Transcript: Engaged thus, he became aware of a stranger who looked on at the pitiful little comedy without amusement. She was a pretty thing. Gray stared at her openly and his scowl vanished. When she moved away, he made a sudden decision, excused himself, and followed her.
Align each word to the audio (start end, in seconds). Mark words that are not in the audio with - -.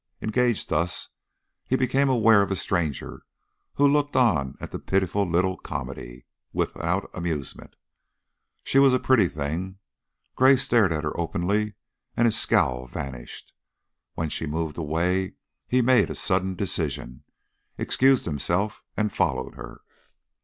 Engaged 0.19 0.69
thus, 0.69 1.09
he 1.67 1.75
became 1.77 2.09
aware 2.09 2.41
of 2.41 2.49
a 2.49 2.55
stranger 2.55 3.21
who 3.75 3.87
looked 3.87 4.15
on 4.15 4.55
at 4.59 4.71
the 4.71 4.79
pitiful 4.79 5.29
little 5.29 5.57
comedy 5.57 6.25
without 6.53 7.07
amusement. 7.13 7.75
She 8.63 8.79
was 8.79 8.93
a 8.95 8.99
pretty 8.99 9.27
thing. 9.27 9.77
Gray 10.35 10.55
stared 10.55 10.91
at 10.91 11.03
her 11.03 11.15
openly 11.19 11.75
and 12.17 12.25
his 12.25 12.35
scowl 12.35 12.87
vanished. 12.87 13.53
When 14.15 14.29
she 14.29 14.47
moved 14.47 14.79
away, 14.79 15.33
he 15.67 15.83
made 15.83 16.09
a 16.09 16.15
sudden 16.15 16.55
decision, 16.55 17.23
excused 17.77 18.25
himself, 18.25 18.83
and 18.97 19.13
followed 19.13 19.53
her. 19.53 19.81